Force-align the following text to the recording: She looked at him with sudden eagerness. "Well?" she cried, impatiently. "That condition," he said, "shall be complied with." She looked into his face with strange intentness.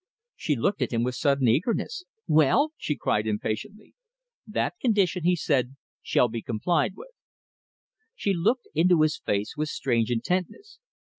She 0.35 0.55
looked 0.55 0.81
at 0.81 0.89
him 0.91 1.03
with 1.03 1.13
sudden 1.13 1.47
eagerness. 1.47 2.05
"Well?" 2.25 2.71
she 2.75 2.95
cried, 2.95 3.27
impatiently. 3.27 3.93
"That 4.47 4.73
condition," 4.81 5.25
he 5.25 5.35
said, 5.35 5.75
"shall 6.01 6.27
be 6.27 6.41
complied 6.41 6.95
with." 6.95 7.11
She 8.15 8.33
looked 8.33 8.67
into 8.73 9.01
his 9.01 9.19
face 9.19 9.53
with 9.55 9.69
strange 9.69 10.09
intentness. 10.09 10.79